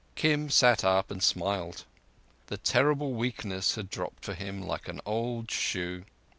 Kim 0.15 0.49
sat 0.49 0.83
up 0.83 1.11
and 1.11 1.21
smiled. 1.21 1.85
The 2.47 2.57
terrible 2.57 3.13
weakness 3.13 3.75
had 3.75 3.91
dropped 3.91 4.25
from 4.25 4.37
him 4.37 4.63
like 4.67 4.87
an 4.87 4.99
old 5.05 5.51
shoe. 5.51 6.05